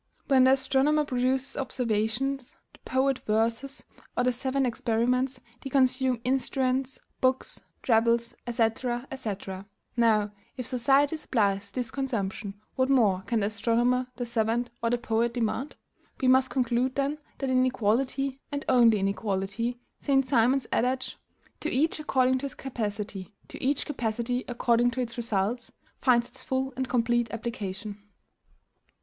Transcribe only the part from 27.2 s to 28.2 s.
application.